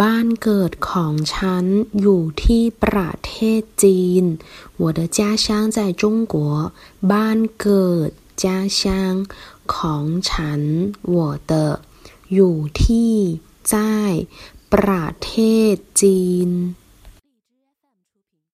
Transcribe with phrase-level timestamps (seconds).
[0.00, 1.64] บ้านเกิดของฉัน
[2.00, 4.24] อยู่ที่ประเทศจีน
[4.80, 6.36] 我的家乡在中国
[7.12, 8.10] บ้านเกิด
[8.44, 8.46] 家
[8.78, 8.80] 乡
[9.74, 10.60] ของฉัน
[11.14, 11.16] 我
[11.50, 11.52] 的
[12.34, 13.14] อยู่ที่
[13.70, 13.74] 在
[14.72, 15.32] ประเท
[15.72, 16.50] ศจีน